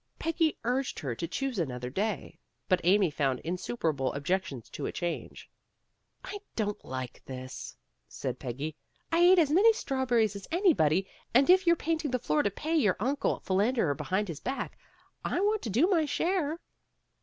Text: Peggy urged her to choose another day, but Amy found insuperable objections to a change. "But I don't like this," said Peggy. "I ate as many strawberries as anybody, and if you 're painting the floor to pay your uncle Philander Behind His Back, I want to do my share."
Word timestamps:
Peggy 0.17 0.57
urged 0.63 0.97
her 0.97 1.13
to 1.13 1.27
choose 1.27 1.59
another 1.59 1.91
day, 1.91 2.39
but 2.67 2.81
Amy 2.83 3.11
found 3.11 3.39
insuperable 3.41 4.11
objections 4.13 4.67
to 4.71 4.87
a 4.87 4.91
change. 4.91 5.47
"But 6.23 6.31
I 6.33 6.39
don't 6.55 6.83
like 6.83 7.21
this," 7.25 7.77
said 8.07 8.39
Peggy. 8.39 8.75
"I 9.11 9.19
ate 9.19 9.37
as 9.37 9.51
many 9.51 9.71
strawberries 9.73 10.35
as 10.35 10.47
anybody, 10.51 11.05
and 11.35 11.51
if 11.51 11.67
you 11.67 11.73
're 11.73 11.75
painting 11.75 12.09
the 12.09 12.17
floor 12.17 12.41
to 12.41 12.49
pay 12.49 12.75
your 12.75 12.97
uncle 12.99 13.41
Philander 13.41 13.93
Behind 13.93 14.27
His 14.27 14.39
Back, 14.39 14.75
I 15.23 15.39
want 15.39 15.61
to 15.61 15.69
do 15.69 15.85
my 15.85 16.05
share." 16.05 16.57